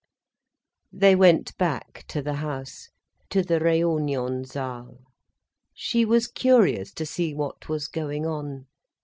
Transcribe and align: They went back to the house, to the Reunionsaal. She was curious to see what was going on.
They 0.91 1.15
went 1.15 1.55
back 1.57 2.05
to 2.07 2.23
the 2.23 2.33
house, 2.37 2.89
to 3.29 3.43
the 3.43 3.59
Reunionsaal. 3.59 4.97
She 5.75 6.05
was 6.05 6.25
curious 6.25 6.91
to 6.93 7.05
see 7.05 7.35
what 7.35 7.69
was 7.69 7.87
going 7.87 8.25
on. 8.25 8.65